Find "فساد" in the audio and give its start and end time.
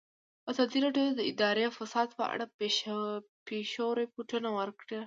1.77-2.07